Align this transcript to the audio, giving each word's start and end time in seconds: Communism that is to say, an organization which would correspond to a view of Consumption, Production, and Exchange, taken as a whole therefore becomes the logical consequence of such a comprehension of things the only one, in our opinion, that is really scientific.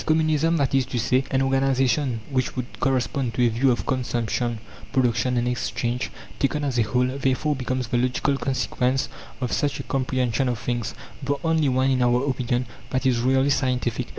Communism 0.03 0.57
that 0.57 0.73
is 0.73 0.87
to 0.87 0.97
say, 0.97 1.23
an 1.29 1.43
organization 1.43 2.21
which 2.31 2.55
would 2.55 2.79
correspond 2.79 3.35
to 3.35 3.45
a 3.45 3.49
view 3.49 3.69
of 3.69 3.85
Consumption, 3.85 4.57
Production, 4.91 5.37
and 5.37 5.47
Exchange, 5.47 6.09
taken 6.39 6.63
as 6.63 6.79
a 6.79 6.81
whole 6.81 7.05
therefore 7.05 7.55
becomes 7.55 7.85
the 7.89 7.99
logical 7.99 8.35
consequence 8.35 9.09
of 9.41 9.51
such 9.51 9.79
a 9.79 9.83
comprehension 9.83 10.49
of 10.49 10.57
things 10.57 10.95
the 11.21 11.35
only 11.43 11.69
one, 11.69 11.91
in 11.91 12.01
our 12.01 12.27
opinion, 12.27 12.65
that 12.89 13.05
is 13.05 13.19
really 13.19 13.51
scientific. 13.51 14.07